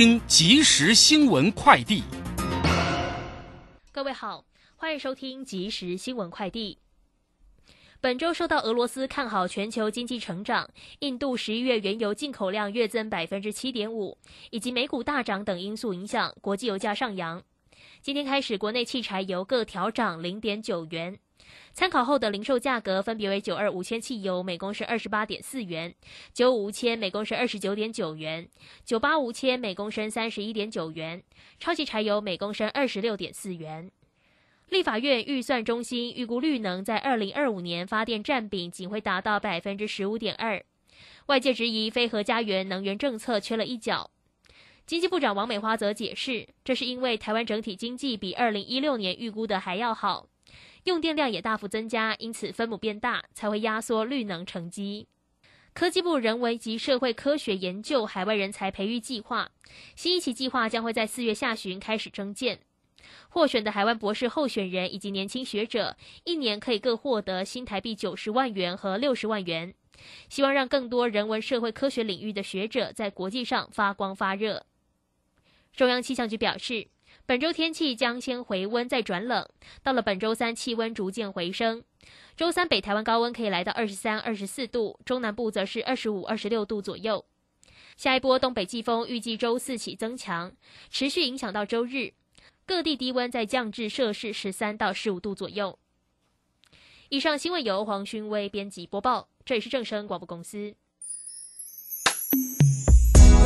[0.00, 2.02] 听即时新闻快递。
[3.92, 4.42] 各位好，
[4.74, 6.78] 欢迎收听即时新闻快递。
[8.00, 10.66] 本周受到俄罗斯看好全球经济成长、
[11.00, 14.16] 印度十一月原油进口量月增百分之七点五，
[14.50, 17.42] 以及美股大涨等因素影响，国际油价上扬。
[18.00, 21.18] 今天开始，国内汽柴油各调涨零点九元。
[21.72, 25.94] 参考后的零售价格分别为：九二五千汽油每公升二十八点四元，
[26.32, 28.48] 九五无铅每公升二十九点九元，
[28.84, 31.22] 九八五千每公升三十一点九元，
[31.58, 33.90] 超级柴油每公升二十六点四元。
[34.68, 40.62] 立法院预算中心预估绿能在二零二五年发电占比仅会达到百分之十五点二，
[41.26, 44.10] 外界质疑非核家园能源政策缺了一角。
[44.86, 50.26] 经济部长王美花则解释，这是因为台湾整体经济比二零一六年预估的还要好。
[50.84, 55.06] 用电量也大幅增加，因此分母变大，才会压缩绿能成绩。
[55.74, 59.50] 科技部人文及社会科学研究海外人才培育计划
[59.94, 62.60] 新一期计划将会在四月下旬开始征件，
[63.28, 69.74] 获选的海外博士候选人以及年轻学者，一年可以各获得新台币九十万元和六十万元，
[70.28, 74.64] 希望让更多人文社会科学领域的学者在国际上发光发热。
[75.74, 76.88] 中央气象局表示。
[77.30, 79.48] 本周天气将先回温再转冷，
[79.84, 81.84] 到了本周三气温逐渐回升。
[82.36, 87.24] 周三北台湾高温可以来到二十三、二十四度，中南部则是二十五、二十六度左右。
[87.96, 90.52] 下一波东北季风预计周四起增强，
[90.90, 92.14] 持续影响到周日，
[92.66, 95.78] 各地低温再降至摄氏十三到十五度左右。
[97.10, 100.74] 以上新闻由黄勋威编辑播报，这里是正声广播公司。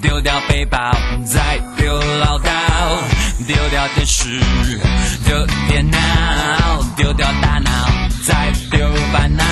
[0.00, 0.78] 丢掉背包，
[1.26, 2.48] 再丢唠叨，
[3.46, 4.40] 丢掉电视，
[5.26, 5.98] 丢电脑。
[6.96, 7.70] 丢掉大脑，
[8.26, 9.44] 再丢烦恼。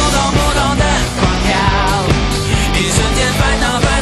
[0.00, 0.84] 扑通扑通的
[1.20, 1.48] 狂跳，
[2.74, 3.99] 一瞬间烦恼烦恼烦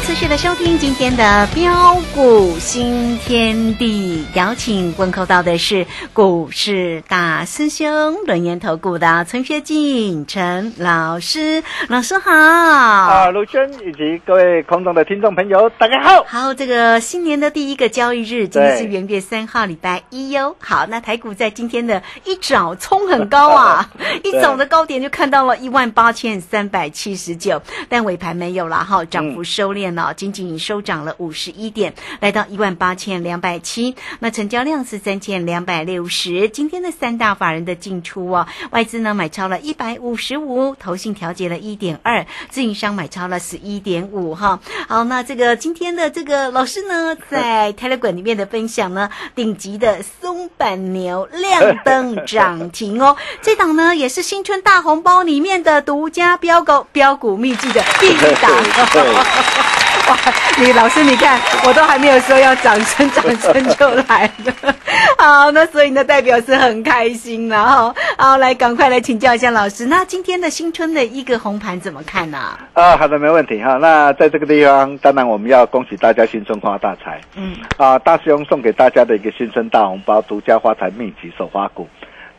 [0.00, 12.30] 持续的收听今天的标股新天地，邀请问候到的是股市大师兄轮研投顾的陈学进陈老师，老师好。
[12.30, 16.22] 啊，卢轩以及各位空中的听众朋友，大家好。
[16.22, 20.54] 好，这个新年的第一个交易日，今天是元月三号，礼拜一哟。
[20.60, 23.90] 好，那台股在今天的一早冲很高啊，
[24.22, 33.96] 一早的高点就看到了一万八千三百七十九，但尾盘没有了哈，涨幅收敛了，仅仅收涨了五十一点，来到一万八千两百七。
[34.20, 36.48] 那成交量是三千两百六十。
[36.48, 44.60] 今天的三大法人的进出哦，外资呢买超了一百五十五，投信调节了一点二，自营商买超了十一点五哈。
[44.88, 58.50] 好，那这个今天的这个老师呢， 在 Telegram 里面的分享呢，顶级的松板牛亮灯涨停哦， 这档呢也是新春大红包里面的独家标股标股秘籍的第一档。
[60.08, 60.16] 哇，
[60.58, 64.74] 你老师，你看我都还没有说要掌声， 掌声就来了。
[65.16, 67.94] 好，那所以呢，代表是很开心了哈。
[68.18, 72.38] 好，来赶快来请教一下老师，那今天的新春的一个红盘怎么看呢？
[72.74, 73.78] 啊，好的，没问题哈。
[73.80, 77.20] 那在这个地方，当然我们要恭喜大家新春发大财。
[77.36, 81.88] 嗯，啊，大师兄送给大家的一个新春大红包，独家发财秘籍手花股。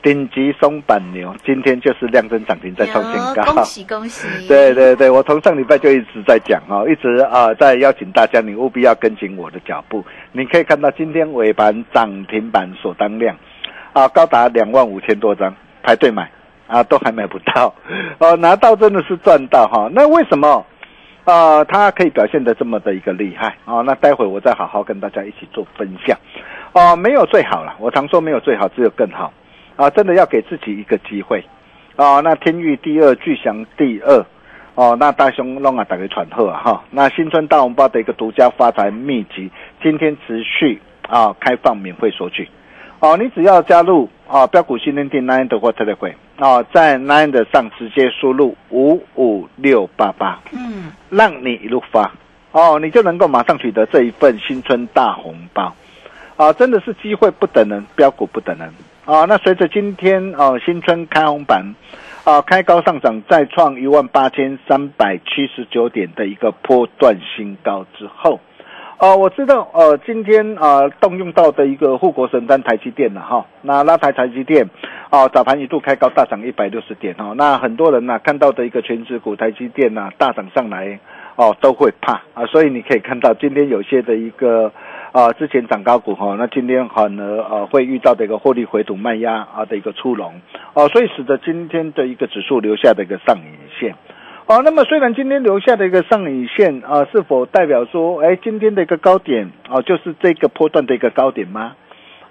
[0.05, 4.27] 顶级松板牛今天就是量增涨停，再创新高，恭喜恭喜！
[4.47, 10.05] 对对对，我从上礼拜就一直在讲哦，一直啊在邀请大家，你务必要跟紧我的脚步。
[10.31, 13.35] 你可以看到今天尾盘涨停板锁单量
[13.93, 16.29] 啊，高达两万五千多张，排队买
[16.67, 17.73] 啊，都还买不到
[18.19, 19.89] 哦，拿到真的是赚到哈。
[19.91, 20.63] 那为什么
[21.23, 21.63] 啊？
[21.63, 23.81] 它可以表现的这么的一个厉害啊？
[23.81, 26.15] 那待会我再好好跟大家一起做分享
[26.73, 26.95] 哦。
[26.95, 29.33] 没有最好了，我常说没有最好，只有更好。
[29.75, 31.44] 啊，真的要给自己一个机会，
[31.98, 34.25] 啊，那天域第二，巨祥第二，
[34.75, 39.51] 哦，那大雄弄啊，打给传贺啊，哈，那新春大红包的一个独家发财秘籍，
[39.83, 42.48] 今天持续啊开放免费索取，
[43.01, 52.10] 哦，你只要加入啊标股新天地 nine 的或特别会，哦，在 nine 的上直接输入五五六八八，嗯，让你一路发，
[52.54, 55.75] 哦，你就能够马上取得这一份新春大红包，
[56.38, 58.72] 啊，真的是机会不等人，标股不等人。
[59.05, 61.75] 啊，那随着今天啊新春开红盘，
[62.23, 68.39] 啊开高上涨，再创一万八千三百七十九点的一个波段新高之后，
[68.97, 74.67] 哦，我知道呃今天啊动用到的一个护国神丹台积电了哈，那拉抬台积电，
[75.11, 80.99] 哦早盘一度开高大涨一百六十点哦，那很多人呢看到的一个全指股台积电呐大涨上来
[81.35, 84.71] 哦都会怕啊，所以你可以看到今天有些的一个。
[85.15, 90.41] 啊，之前涨高股哈，那今天可能呃会遇到的一个获利回吐卖压啊的一个出笼，
[90.73, 93.95] 哦，所以使得今天的一个指数留下的一个上影线，
[94.45, 101.77] 哦，那么虽然今天留下的一个上影线啊，是否代表说，哎，今天的一个高点哦，就是这个波段的一个高点吗？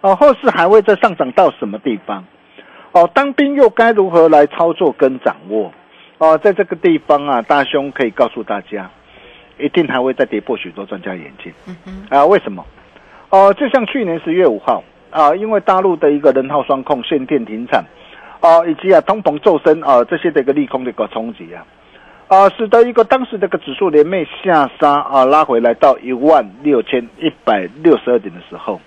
[0.02, 2.26] 哦，后市还会再上涨到什么地方？
[2.92, 5.72] 哦，当兵又该如何来操作跟掌握？
[6.18, 8.90] 哦，在这个地方啊，大兄可以告诉大家。
[9.58, 11.52] 一定还会再跌破许多专家眼镜，
[12.08, 12.24] 啊？
[12.26, 12.64] 为什么？
[13.30, 17.84] 哦，就像去年十月五号啊，因为大陆的一个人号双控、限电停产，
[18.40, 21.66] 啊，以及啊通膨骤升啊这些的一个利空的一个冲击啊，
[22.28, 28.80] 啊，使得一个当时这个指数连袂下杀啊，拉回来到一万六千一百六十二点的时候，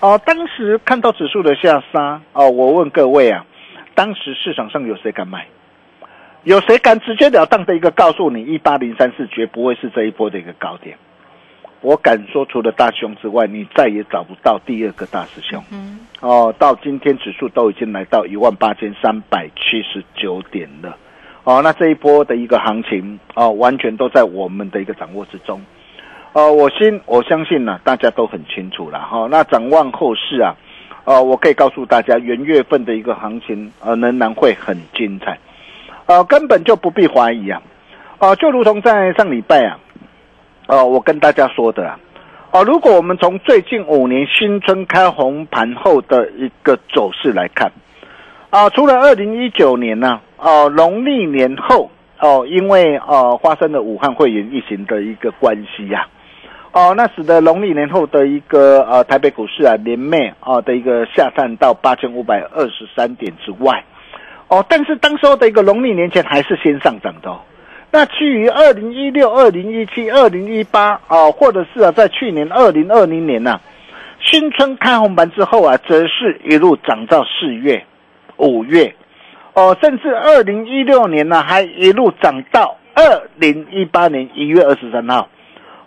[0.00, 3.44] 啊，当时看到指数的下杀啊，我问各位啊，
[3.94, 5.46] 当时市场上有谁敢买？
[6.48, 10.96] 有谁敢直截了当的一个告诉你，一八零三四绝不会是这一波的一个高点？
[11.82, 15.62] 我敢说，除了大兄之外，你再也找不到第二个大师兄。
[15.70, 20.96] 嗯，哦，到今天指数都已经来到一万八千三百七十九点了。
[21.44, 25.60] 哦，那这一波的一个行情，哦，完全都在我们的一个掌握之中。
[26.32, 28.98] 哦，我心我相信呢，大家都很清楚了。
[29.00, 30.56] 哈，那展望后市啊，
[31.04, 35.38] 哦，我可以告诉大家，元月份的一个行情，呃，仍然会很精彩。
[36.08, 37.60] 呃，根本就不必怀疑啊！
[38.16, 39.78] 啊，就如同在上礼拜啊，
[40.66, 42.00] 呃，我跟大家说的啊，
[42.50, 47.70] 啊，如果我们从最近五年新春开红盘后的一个走势来看，
[48.48, 56.08] 啊，除了二零一九年呢，哦，农历年后哦，因为呃发生了武汉肺炎疫情的一个关系呀，
[56.72, 63.84] 哦，那使得农历年后的一个呃台北股市啊连袂啊的一个下探到八千五百二十三点之外。
[64.48, 67.30] 哦，但是当时候的一个农历年前还是先上涨的。
[67.30, 67.40] 哦
[67.90, 73.58] 那至于二零一六、二零一七、二零一八啊，或者是啊，在去年二零二零年呐，
[74.22, 77.82] 新春开红盘之后啊，则是一路涨到四月、
[78.36, 78.94] 五月，
[79.54, 85.26] 哦，甚至二零一六年呢，还一路涨到二零一八年一月二十三号。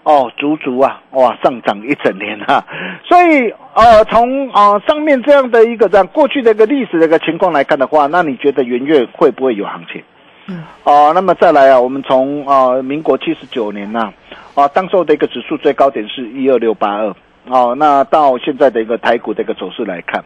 [0.04, 2.66] 哦，足足啊，哇，上涨一整年啊！
[3.08, 10.02] 所以，呃，从呃上面这样的一个这样过去的一个历史的一个情况来看的话，那你觉得元月会不会有行情？
[10.48, 14.12] 嗯，哦，那么再来啊，我们从啊民国七十九年呐，
[14.56, 17.14] 啊当时候的一个指数最高点是一二六八二，
[17.48, 20.24] 哦，那到现在的一个台股的一个走势来看，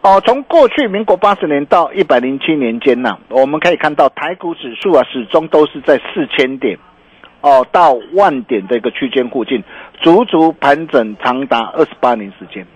[0.00, 6.76] 哦，从过去民国八十年到一百零七年间呐，我们可以看到台股指数啊始终都是在四千点。
[7.44, 9.62] 哦到万点的一个区间附近，
[10.00, 12.66] 足足盘整长达二十八年时间。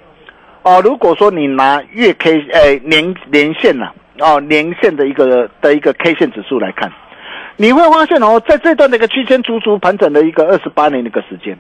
[0.63, 6.93] 哦，如果说你拿月 K 诶年年线呐、哦年线的一个的一个 K 线指数来看，
[7.57, 11.57] 你会发现哦，在这段的一个区间足足盘整了一个二十八年的一个时间。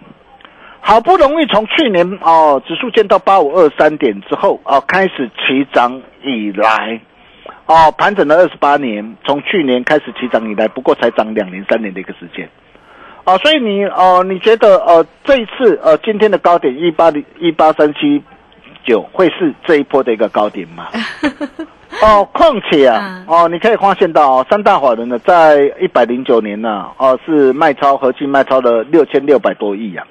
[0.80, 7.00] 好不容易从去年哦指数见到八五二三点之后哦开始起涨以来，
[7.64, 12.46] 哦盘整了二十八年，从去年开始起涨以来，不过才涨两年三年的一个时间。
[13.28, 18.22] 哦，所以你哦，你觉得呃这一次呃今天的高点一八零一八三七
[18.86, 20.86] 九会是这一波的一个高点吗？
[22.00, 30.06] 哦，况且啊，哦，你可以发现到哦，三大法人呢，在一百零九年呢、哦是卖超合计卖超了六千六百多亿啊。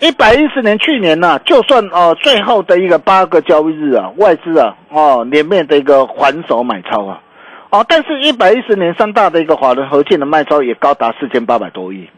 [0.00, 7.20] 一百一十年去年呢、就算哦最后的一个八个交易日啊，外资啊哦连面的一个还手买超啊，
[7.70, 12.08] 哦，但是一百一十年三大的一个华人合计的卖超也高达四千八百多亿，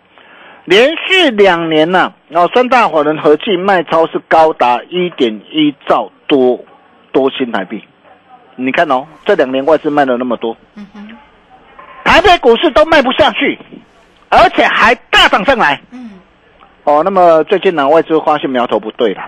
[0.64, 6.59] 连续两年呢、哦三大华人合计卖超是高达一点一兆多
[7.12, 7.85] 多新台币，
[8.56, 10.87] 你看哦，这两年外资卖了那么多，嗯
[12.04, 13.59] 台北股市都卖不下去，
[14.28, 15.80] 而且还大涨上来。
[15.92, 16.11] 嗯。
[16.85, 19.23] 哦，那么最近呢，外资发现苗头不对了，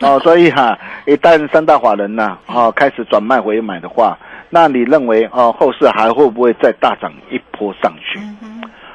[0.00, 4.18] 哦， 所以哈、一旦三大法人呐、哦，开始转卖回买的话，
[4.50, 8.18] 那你认为哦，后市还会不会再大涨一波上去？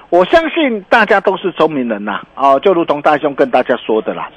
[0.10, 4.30] 我相信大家都是聪明人呐、哦，就如同大兄跟大家说的啦，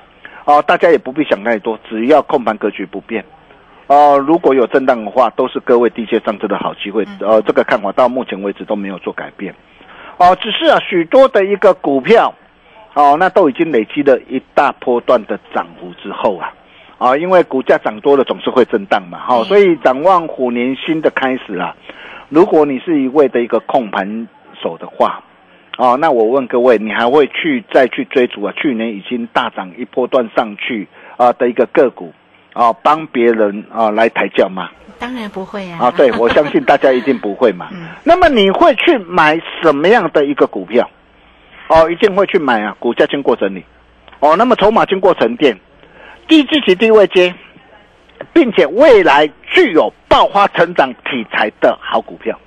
[0.45, 3.25] 哦，大家也不必想太多，只要控盘格局不变。
[3.87, 7.07] 哦，如果有震荡的话，都是各位低阶上车的好机会。
[7.21, 9.55] 呃，这个看法到目前为止都没有做改变。
[10.17, 12.35] 哦，只是啊，许多的一个股票，
[12.95, 16.53] 哦，那都已经累积了一大波段的涨幅之后啊，
[16.99, 21.77] 啊，因为股价涨多了总是会震荡嘛，哈、所以展望虎年新的开始啊，
[22.29, 24.29] 如果你是一位的一个控盘
[24.63, 25.23] 手的话，
[25.77, 28.53] 哦，那我问各位，你还会去再去追逐啊？
[28.57, 30.89] 去年已经大涨一波段上去
[31.19, 32.15] 啊的一个个股
[32.55, 34.71] 啊，帮别人啊来抬轿吗？
[34.99, 35.79] 当然不会啊。
[35.79, 37.69] 啊，对，我相信大家一定不会嘛。
[38.05, 40.89] 那么你会去买什么样的一个股票？
[41.69, 43.63] 哦，一定会去买啊，股价经过整理，
[44.21, 45.55] 哦，那么筹码经过沉淀，
[46.29, 47.35] 低基期低位接，
[48.33, 52.39] 并且未来具有爆发成长题材的好股票。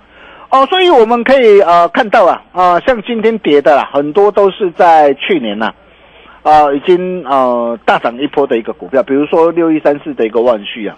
[0.50, 5.72] 哦，所以我们可以呃看到啊啊、像今天跌的、很多都是在去年呐、
[6.42, 10.98] 啊，已经呃大涨一波的一个股票，比如说六一三四的一个万旭啊，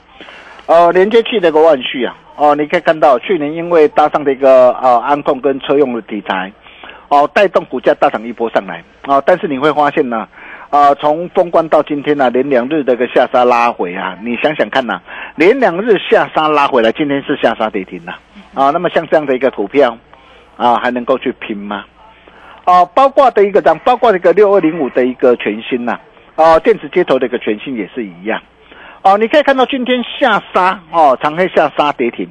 [0.67, 6.51] 呃连接器的一个万旭啊，哦、你可以看到去年因为搭上的一个呃安控跟车用的题材，
[7.09, 10.27] 哦带动股价大涨一波上来啊、但是你会发现呢。
[10.99, 15.01] 从封关到今天呢、连两日的一个下杀拉回啊，你想想看呐、
[15.35, 18.17] 连两日下杀拉回来，今天是下杀跌停了
[18.53, 18.69] 啊。
[18.69, 19.97] 那么像这样的一个股票
[20.55, 21.83] 啊，还能够去拼吗？
[22.63, 25.99] 啊，包括的一个涨，包括这个六二零五的一个全新呐、
[26.35, 28.41] 啊，电子接头的一个全新也是一样。
[29.01, 32.29] 哦、你可以看到今天下杀哦，长黑下杀跌停，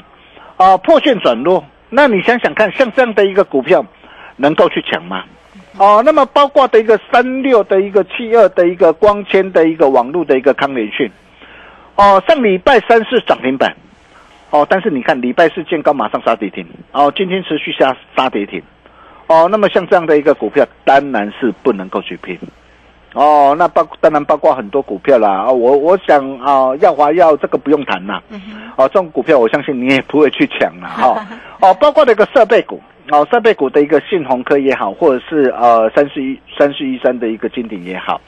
[0.56, 1.64] 啊，破线转弱。
[1.90, 3.84] 那你想想看，像这样的一个股票，
[4.36, 5.24] 能够去抢吗？
[5.76, 11.10] 哦，那么包括的一个三六的一个七二的一个光纤的一个网络的一个康联讯，
[11.94, 13.74] 哦，上礼拜三是涨停板，
[14.50, 18.60] 哦，但是你看礼拜四见高马上杀跌停，哦，今天持续下杀跌停，
[19.28, 22.38] 哦，那么像这样的一个股票，当然是不能够去拼。
[23.12, 28.22] 哦，那包当然包括很多股票啦，啊、我我想啊，耀华药这个不用谈啦，
[28.76, 31.26] 哦，这种股票我相信你也不会去抢啦，哈、
[31.60, 38.20] 哦，包括那个设备股，哦，设备股的一个信鸿科也好，或者是呃三四一三四一三的一个金鼎也好，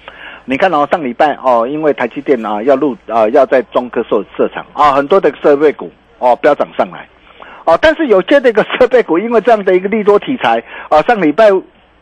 [0.45, 7.07] 你看哦，上礼拜哦，因为台积电啊要入啊要在中科设设厂啊，很多的设备股哦飙涨上来，
[7.67, 11.53] 哦，但是有些这个设备股因为这样的一个利多题材啊，上礼拜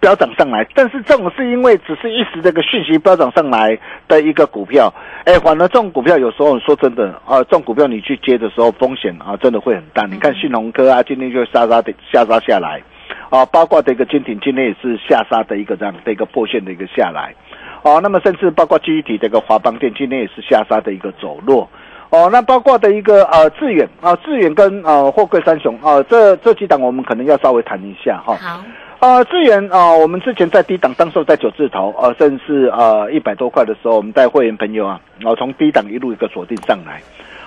[0.01, 3.79] 飙涨上来，但是这种是因为只是一时这个讯息飙涨上来
[4.09, 4.93] 的一个股票，
[5.25, 10.07] 哎，反而这种股票有时候说真的啊，这种股票你去接的时候风险啊真的会很大。
[10.07, 12.83] 你看信鸿科啊，今天就杀杀的下杀下来，
[13.29, 17.35] 啊，包括这个金鼎今天也是下杀的一个这样的一个破线的一个下来，
[17.83, 21.69] 哦，那么甚至包括记忆体这个华邦电今天也是下杀的一个走弱。
[22.09, 28.35] 哦，那包括的一个呃致远啊，致远跟呃货柜三雄啊，这这几档我们可能要稍微谈一下哈。
[28.35, 28.65] 好，
[29.01, 37.01] 呃，资源啊、我们之前在低档，当时候在九字头，呃，甚至呃一百多块的时候，我们带会员朋友啊，哦、从低档一路一个锁定上来，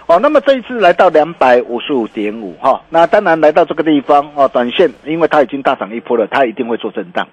[0.08, 7.28] 哦，那么这一次来到两百五十五点五哈，那当然来到这个地方哦，短线因为它已经大涨一波了，它一定会做震荡。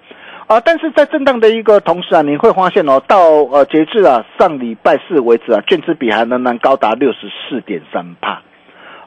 [0.45, 3.17] 啊，但是在震荡的一个同时啊，你会发现哦，到
[3.51, 8.43] 呃截至啊上礼拜四为止啊，券资比还仍然高达六十四点三帕。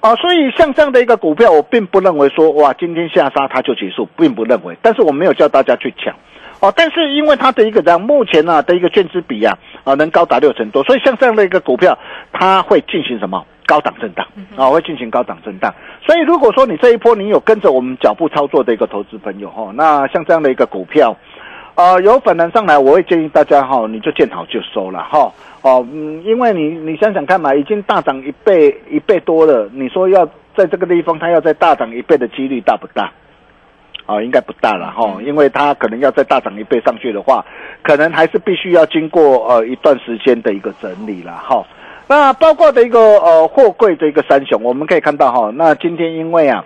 [0.04, 4.76] 啊，所以像这样的一个股票，我并不认为说哇，今天下杀它就结束，并不认为。
[4.82, 6.14] 但是我没有叫大家去抢，
[6.60, 11.98] 哦，但是因为它的一个这样目前呢、的一个券资比啊啊能高达六成多，所以像这样的一个股票，
[12.34, 15.74] 它会进行什么高档震荡啊，会进行高档震荡。
[16.06, 21.16] 所以如果说你这一波你有跟着我们脚步操作的一个投资朋友哈，那像这样的一个股票。
[21.76, 25.32] 呃，有反弹上来，我会建议大家哈，你就见好就收了哈。
[25.62, 30.24] 哦，嗯，因为你你想想看嘛，已经大涨一倍一倍多了，你说要
[30.56, 33.10] 在这个地方它要再大涨一倍的几率大不大？
[34.06, 37.44] 哦，应该不大了哈，因为它可能要再大涨一倍上去的话，
[37.82, 41.64] 可能还是必须要经过呃一段时间的一个整理了哈。
[42.06, 46.64] 那包括的一个呃货柜的一个三雄，我们可以看到哈，那今天因为啊。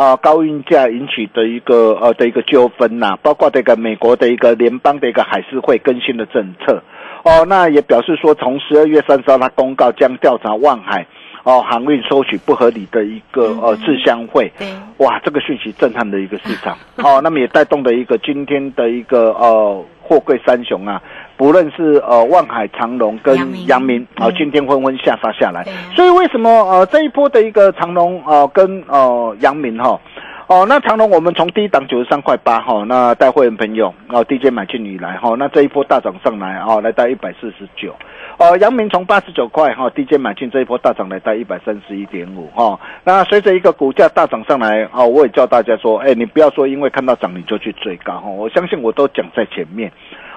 [0.00, 6.82] 啊，高运价引起的一个呃的一个纠纷呐、包括这个美国的一个联邦的一个海事会更新的政策，
[7.22, 11.06] 哦，那也表示说，从十二月三十号，他公告将调查万海
[11.42, 14.72] 哦航运收取不合理的一个呃自相会，对，
[15.04, 16.74] 哇，这个讯息震撼的一个市场。
[16.96, 21.02] 哦，那么也带动的一个今天的一个呃货柜三雄啊，
[21.40, 25.64] 不论是呃万海、长隆跟阳明阳明，啊、嗯今天纷纷下杀下来
[25.96, 29.98] 所以为什么呃这一波的一个长隆呃跟呃阳明哈？
[30.48, 37.94] 哦，那长隆我们从低档九十三块八哈，那带会员朋友哦，DJ 买进以来哈，那这一波大涨上来哦，来到一百四十九。
[38.36, 42.78] 哦，阳明从八十九块哈，DJ 买进这一波大涨来到一百三十一点五哈。
[43.02, 49.90] 那随着一个股价大涨上来哦，我也叫大家说，哎，你不要说因为看到涨你就去追高哈，我相信我都讲在前面。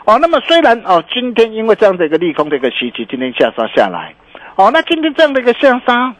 [0.05, 4.13] 哦，那么虽然哦，今天因为这样的一个利空的一个袭击，今天下杀下来，
[4.55, 6.13] 哦，那今天这样的一个下杀，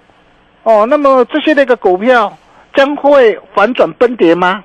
[0.63, 2.37] 哦，那么这些那个股票
[2.73, 4.63] 将会反转崩跌吗？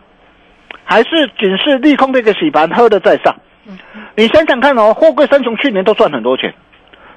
[0.84, 3.34] 还是仅是利空的一个洗盘，喝的在上？
[4.14, 6.54] 你想想看哦，货柜三雄去年都赚很多钱，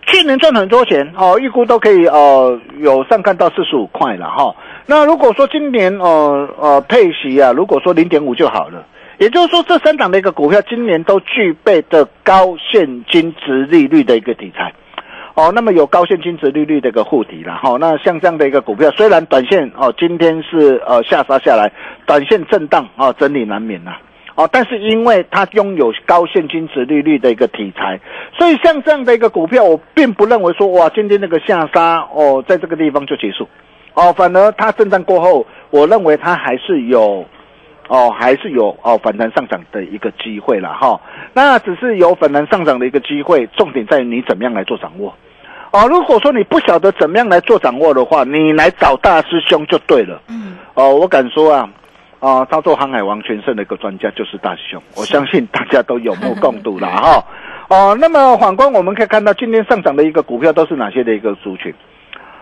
[0.08, 4.53] 去年赚很多钱哦，预估都可以呃有上看到四十五块了哈、
[4.88, 8.84] 那如果说今年呃呃配息啊，如果说零点五就好了，
[9.21, 14.73] 也就是说这三档的一个股票今年都具备的高现金值利率的一个题材。
[15.35, 21.71] 哦，那么有高现金值利率的一个护体了哈、那像这样的一个股票，虽然短线哦今天是呃下杀下来，
[22.07, 23.91] 短线震荡哦整理难免呐、
[24.34, 27.99] 哦，但是因为它拥有高现金值利率的一个题材，
[28.36, 33.47] 所以像这样的一个股票，我并不认为说哇今天那个下杀哦在这个地方就结束，
[33.93, 37.23] 哦，反而它震荡过后，我认为它还是有。
[37.91, 40.97] 哦，还是有哦反弹上涨的一个机会了哈。
[41.34, 45.13] 那只是有反弹上涨的一个机会，重点在于你怎么样来做掌握。
[45.71, 50.21] 哦，如果说你不晓得怎么样来做掌握的话，你来找大师兄就对了。
[50.30, 51.69] 嗯，哦，我敢说啊，
[52.21, 57.25] 啊，操作航海王全胜的一个专家就是大师兄，我相信大家都有目共睹了 哈。
[57.67, 61.73] 哦，那么反观我们可以看到今天上涨的一个股票都是哪些的一个族群？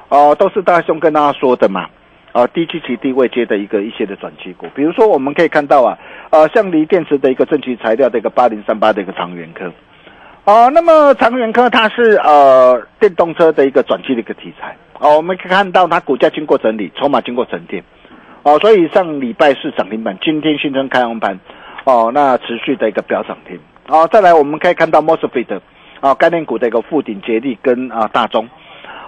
[0.09, 1.87] 哦，都是大师兄跟大家说的嘛。
[2.31, 5.97] 啊，低基期低位接的一个一些的转机股，比如说我们可以看到啊，
[6.29, 9.71] 呃，像锂电池的一个正极材料的一个八零三八的一个长源科，
[10.45, 17.83] 哦、那么长源科它是呃电动车的一个转机的一个题材，哦，我们可以看到它股价经过整理，筹码经过沉淀，
[18.43, 21.39] 哦，所以上礼拜是涨停板，今天新增开红盘，
[21.85, 25.59] 哦，那持续的一个飙涨停，哦，再来我们可以看到 Mosfet 的
[25.99, 28.47] 啊概念股的一个富鼎、捷力跟啊大中。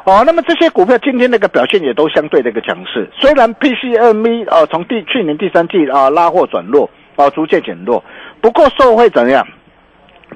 [0.03, 8.03] 哦，那么这些股票今天那个表现也都相对的一个强势，虽然 PCME 呃从第去年第三季啊、拉货转弱啊、逐渐减弱，
[8.41, 9.47] 不过受惠怎样？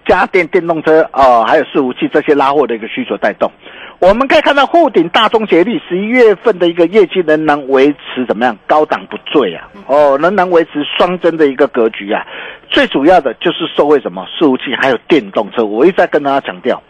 [0.06, 3.50] 家电、电动车啊、还有伺服器这些拉货的一个需求带动，
[4.00, 9.68] 我们可以看到沪顶、大中捷力十一月份的一个业绩仍然维持怎么样高档不坠啊？
[9.88, 12.24] 哦，仍然维持双增的一个格局啊。
[12.70, 16.84] 最主要的就是受惠什么伺服器还有电动车，我一直在跟大家强调。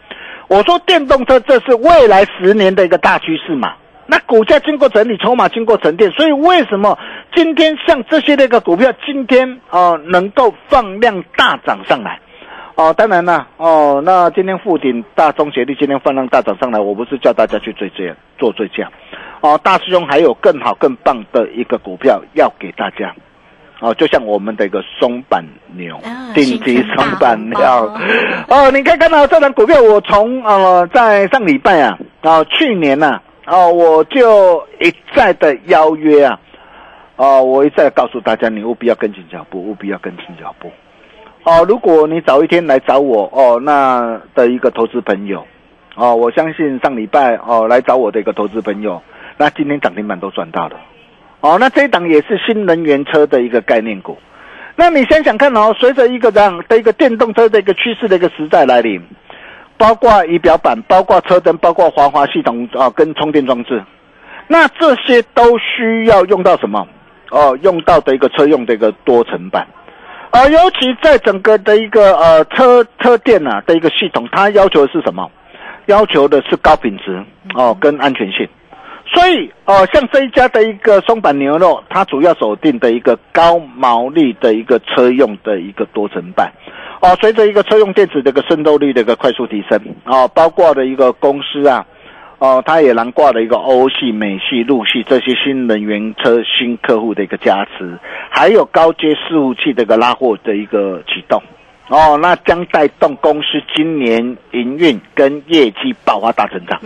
[0.48, 3.74] 我说电动车这是未来十年的一个大趋势嘛。
[4.06, 6.96] 那股价经过整理，筹码经过沉淀，所以为什么
[7.34, 12.20] 今天像这些那个股票，今天啊、呃能够放量大涨上来？
[12.76, 18.88] 哦，当然了，哦，那今天富鼎、大中协力今天放量大涨上来，我不是叫大家去追这做追价，
[19.40, 23.12] 哦，大师兄还有更好更棒的一个股票要给大家。
[23.80, 25.44] 哦，就像我们的一个松板
[25.76, 27.92] 牛啊，顶级松板红牛，
[28.48, 36.40] 哦，你可以看到这档股票，我从呃在上礼拜啊，啊、去年呐、哦，我就一再的邀约啊，
[37.16, 40.72] 哦，我一再告诉大家，你务必要跟紧脚步，务必要跟紧脚步。
[41.44, 45.46] 哦，如果你早一天来找我哦，那的一个投资朋友，
[45.96, 49.02] 哦，我相信上礼拜哦来找我的一个投资朋友，
[49.36, 50.76] 那今天涨停板都赚到了。
[51.40, 54.18] 哦，那这一档也是新能源车的一个概念股。
[54.74, 59.00] 那你想想看哦，随着一个这样的一个电动车的一个趋势的一个时代来临，
[59.78, 63.82] 包括仪表板、包括车灯、包括防滑系统啊、跟充电装置，
[64.48, 66.86] 那这些都需要用到什么？
[67.30, 69.66] 哦，用到的一个车用的一个多层板。
[70.30, 75.30] 呃，尤其在整个的一个呃车车电啊的一个系统，它要求的是什么？
[75.86, 78.46] 要求的是高品质哦，跟安全性。
[79.16, 86.52] 所以哦，像这一家的一个松板牛肉，它主要锁定的一个高毛利的一个车用的一个多层板。
[87.00, 91.86] 哦，随着一个车用电子的一个渗透率的一个快速提升，哦，包括的一个公司啊，
[92.38, 97.98] 哦，它也囊括了一个欧系、美系、陆系这些新能源车新客户的一个加持，
[98.28, 101.42] 还有高阶伺服器的一个拉货的一个启动。
[101.88, 106.80] 哦，那将带动公司今年营运跟业绩爆发大成长。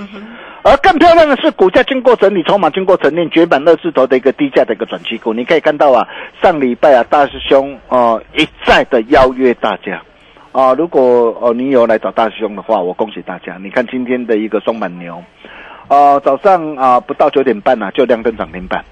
[0.62, 5.32] 而更漂亮的是，股价经过整理，筹码经过沉淀，绝版二字头的一个低价的一个转机股。
[5.32, 6.06] 你可以看到啊，
[6.42, 10.02] 上礼拜啊，大师兄哦一再的邀约大家
[10.52, 13.56] 啊，如果哦你有来找大师兄的话，我恭喜大家。
[13.56, 15.24] 你看今天的一个松板牛，
[15.88, 18.84] 呃，早上啊不到九点半啊就亮灯涨停板，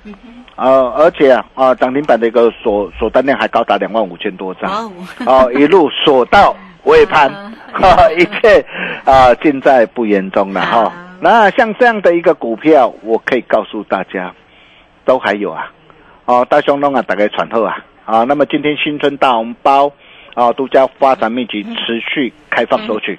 [0.58, 4.92] 呃，而且啊啊涨停板的一个锁锁单量还高达两万五千多张，
[5.24, 7.30] 哦，一路锁到尾盘，
[7.72, 8.64] 哈， 一切
[9.04, 10.92] 啊尽在不言中了哈。
[11.20, 14.34] 那像这样的一个股票，我可以告诉大家，
[15.04, 15.70] 都还有啊，
[16.24, 19.92] 哦，大熊东啊，大概传后啊，啊，那么今天新春大红包，
[20.34, 23.18] 啊，独家发展秘籍持续开放收取，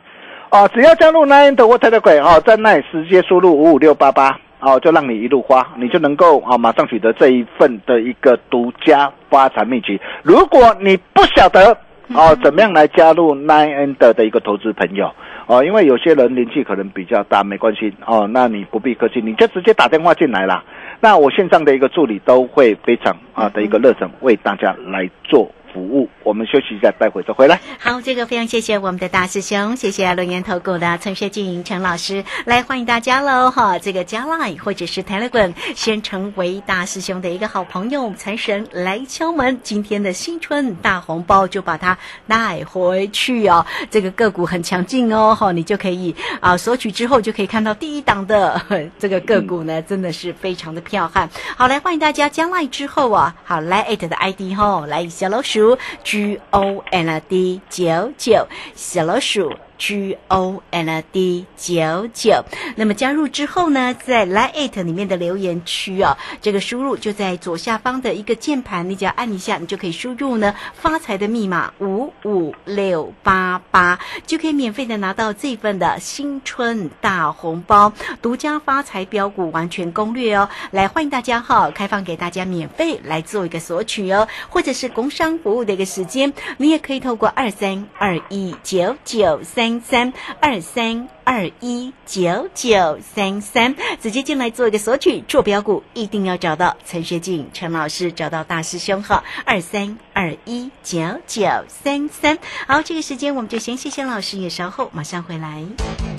[0.50, 2.20] 啊，只要加入 Nine 的 Water 的鬼。
[2.20, 10.00] 哦，在那直接输入五五六八八，哦，就让你一路花，你就能够啊，马上取得这一份的一个独家发财秘籍。
[10.24, 11.78] 如果你不晓得
[12.14, 15.12] 哦，怎么样来加入 Nine N 的的一个投资朋友？
[15.48, 20.64] 哦，因为有些人年纪可能比较大，没关系哦，那你不必客气，你就直接打电话进来啦。
[21.00, 25.50] 那我线上的一个助理都会非常啊的一个热忱为大家来做。
[25.74, 27.60] 服务，我们休息一下，待会再回来。
[27.80, 33.78] 好，这个非常谢谢我们的大师兄，谢谢龙岩投顾的陈学静陈老师，来欢迎大家喽哈！
[33.78, 43.66] 这个加拉或者是 telegram，先成为大师兄的一个好朋友，财神来敲门，今天的新春大红包就把它带回去哦。
[43.92, 48.60] 这个个股很强劲哦，哈，你就可以啊索取之后就可以看到第一档的
[48.98, 51.30] 这个个股呢，真的是非常的彪悍。
[51.56, 55.59] 好，来欢迎大家加 line 之后啊，好来艾特的 ID 哈，来小老鼠。
[56.04, 59.54] G O N D 九九小老鼠。
[59.80, 62.44] G O N D 九九，
[62.76, 80.50] 那么加入之后呢，在 Lite 里面的留言区哦，这个输入就在左下方的一个键盘，你只要按一下，你就可以输入呢发财的密码五五六八八，就可以免费的拿到这份的新春大红包，独家发财标股完全攻略哦。
[80.72, 89.69] 来，欢迎大家哈，开放给大家免费来做一个索取哦，或者是工商服务的一个时间，你也可以透过二三二一九九三。
[89.82, 102.38] 三二三二一九九三三，直接进来做一个索取，坐标股一定要找到陈学静陈老师，找到大师兄哈二三二一九九三三。
[102.68, 106.19] 好，这个时间我们就先谢谢老师，也稍后马上回来。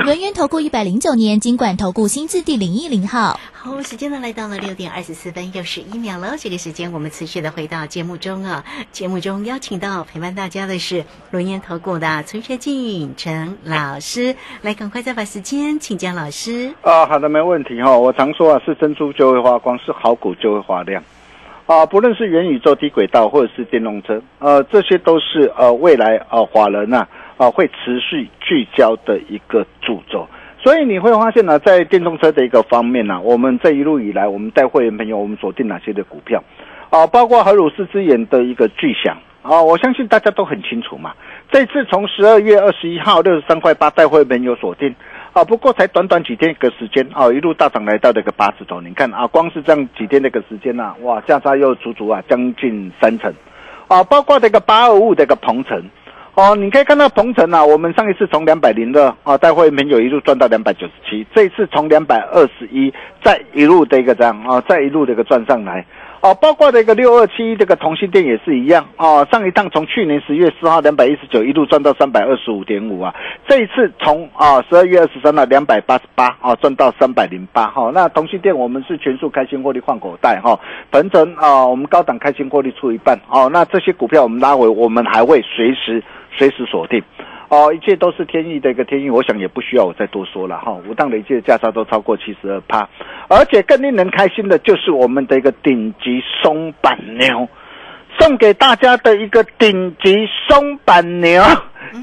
[0.04, 6.36] 轮源投顾一百零九年金管投顾新字第零一零号，好，时间呢来到了六点二十四分又十一秒了。
[6.38, 16.72] 这个时间我们持续的回到节目中啊，节目中邀请到陪伴大家的是轮源投顾的陈学静陈老师，来赶快再把时间请江老师。
[16.80, 17.94] 啊，好的，没问题哈。
[17.96, 21.02] 我常说啊，是珍珠就会发光，是好股就会发亮。
[21.66, 26.98] 啊，不论是元宇宙、低轨道或者是电动车，呃，这些都是呃未来呃华人呐。
[27.00, 27.08] 啊，
[27.40, 30.28] 啊会持续聚焦的一个主轴，
[30.62, 36.44] 所以你会发现呢，在电动车的一个方面呢，我们这一路以来，我们带会员朋友，我们锁定哪些的股票，
[36.90, 41.14] 啊，包括荷鲁斯之眼的一个巨响，啊，我相信大家都很清楚嘛。
[41.50, 44.94] 这次从十二月二十一号六十三块八带会员朋友锁定，
[45.32, 48.82] 啊，不过才短短几天一个时间啊，一路大涨来到这个八字头。
[48.82, 53.32] 你看啊，光是这样几天那个时间呐、哇，价差又足足啊将近三成
[53.88, 55.82] 啊，包括这个八二五这个鹏程。
[56.40, 62.90] 哦，你可以看到同城啊，我们上一次从两百零二啊，带会朋友一路赚到两百九十七，这一次从两百二十一，
[63.22, 65.84] 再一路的一个这样啊，再一路的一个赚上来。
[66.22, 73.14] 哦，包括这个六二七这个同性店也是一样哦，上一趟从去年十月四号两百一十九一路赚到三百二十五点五啊，
[73.48, 86.04] 这一次从啊十二月二十三号两百八十八啊赚到三百零八哈，那同性店我们是全数开新获利换口袋哈，本程啊我们高档开新获利出一半哦，那这些股票我们拉回，我们还会随时
[86.36, 87.02] 随时锁定。
[87.50, 90.70] 哦，一切都是天意的一个天意，我想也不需要我再多说了哈。
[90.88, 92.88] 五档累计的价差都超过七十二趴，
[93.28, 97.48] 而且更令人开心的就是我们的一个顶级松板牛，
[98.20, 101.42] 送给大家的一个顶级松板牛。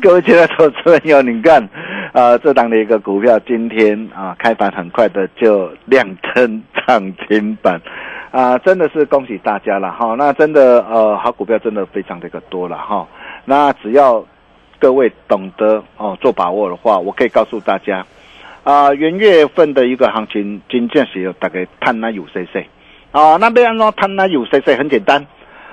[0.01, 1.65] 各位亲爱的投资朋友，你看，
[2.11, 7.79] 呃，这档的一个股票今天啊开盘很快的就亮灯涨停板，
[8.31, 10.13] 啊，真的是恭喜大家了哈。
[10.17, 13.07] 那真的呃好股票真的非常的一个多了哈。
[13.45, 14.25] 那只要
[14.79, 18.05] 各位懂得哦做把握的话，我可以告诉大家，
[18.63, 22.65] 啊、元月份的一个行情，真正是有大概探那有 CC，
[23.11, 25.25] 啊，那边说探那有 CC 很简单，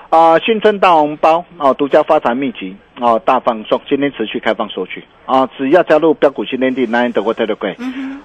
[0.09, 5.05] 啊、新春大红包哦，独家发财秘籍哦，大放送，今天持续开放索取。
[5.27, 7.75] 啊，只要加入标股新天地 Nine 的或 Telegram，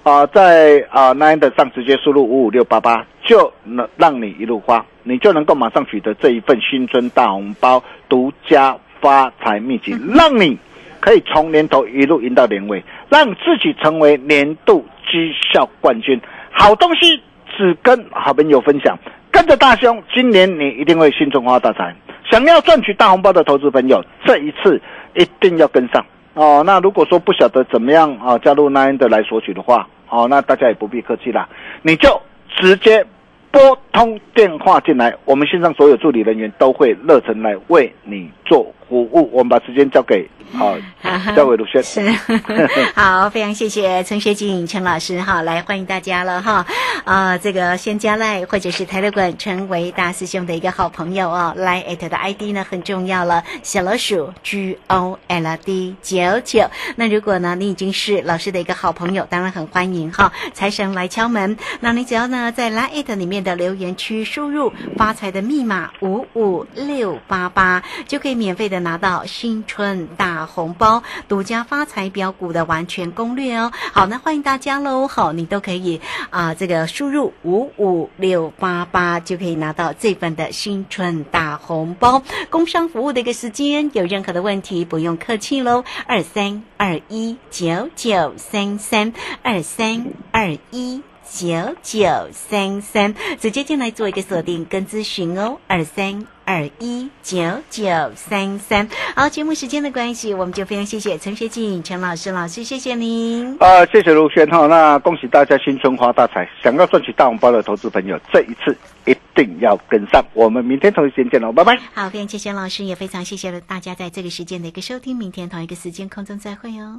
[0.02, 10.58] 啊，在啊 Nine 的上直接输入五五六八八，就能让你一路花，你就能够马上取得这一份新春大红包独家发财秘籍，让你。
[11.00, 16.20] 可以从年头一路赢到年尾，让自己成为年度绩效冠军。
[16.52, 17.20] 好东西
[17.56, 18.96] 只跟好朋友分享，
[19.30, 21.94] 跟着大兄，今年你一定会新春发大财。
[22.30, 24.80] 想要赚取大红包的投资朋友，这一次
[25.14, 26.62] 一定要跟上哦。
[26.64, 31.48] 那如果说不晓得怎么样啊加入 Nine 的来索取的话，哦，那大家也不必客气啦，
[31.82, 32.20] 你就
[32.56, 33.04] 直接
[33.50, 33.60] 拨
[33.90, 39.30] 通电话进来，我们线上所有助理人员都会热忱来为你做服务。
[39.32, 40.76] 我们把时间交给好、
[41.36, 41.80] 交给卢轩。
[41.82, 42.10] 是，
[42.94, 46.66] 好，非常谢谢陈学景陈老师哈，来欢迎大家了哈，
[47.04, 56.68] 啊、这个先加赖或者是台乐馆成为大师兄的一个好朋友哦，来艾特的 ID 呢很重要了，小老鼠 G O L D 九九。
[56.96, 73.70] 那如果呢你已经是老师的一个好朋友，当然很欢迎哈，财神来敲门，那你只要呢在 Line 艾特里面的留言区输入发财的密码五五六八八，就可以免费的拿到新春大红包，独家发财标股的完全攻略哦。
[73.92, 82.22] 好，那欢迎大家喽，好，你都可以啊、这个输入五五六八八就可以拿到这份的新春大红包。
[82.50, 89.12] 工商服务的一个时间，有任何的问题不用客气喽，二三二一九九三三
[89.42, 91.02] 二三二一。
[91.32, 97.38] 九九三三，直接进来做一个锁定跟咨询哦，二三二一九
[97.70, 97.84] 九
[98.16, 98.88] 三三。
[99.14, 103.56] 好，节目时间的关系，我们就非常谢谢陈学静陈老师老师，谢谢您。
[103.60, 106.48] 啊，谢谢卢轩哈，那恭喜大家新春发大财！
[106.62, 110.24] 想要赚取大红包的投资朋友，这一次一定要跟上。
[110.34, 111.78] 我们明天同一时间见喽，拜拜。
[111.94, 116.98] 好，非常谢谢老师，也非常谢谢了大家在这个时间的一个收听，明天同一个时间空中再会哦。